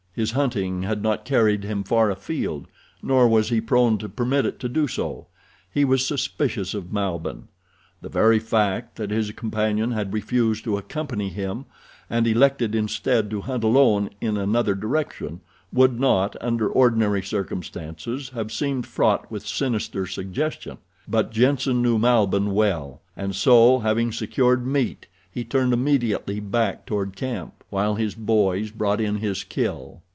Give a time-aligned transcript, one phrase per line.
[0.13, 2.67] His hunting had not carried him far afield,
[3.01, 5.27] nor was he prone to permit it to do so.
[5.73, 7.47] He was suspicious of Malbihn.
[8.01, 11.63] The very fact that his companion had refused to accompany him
[12.09, 15.39] and elected instead to hunt alone in another direction
[15.71, 20.77] would not, under ordinary circumstances, have seemed fraught with sinister suggestion;
[21.07, 27.15] but Jenssen knew Malbihn well, and so, having secured meat, he turned immediately back toward
[27.15, 30.01] camp, while his boys brought in his kill.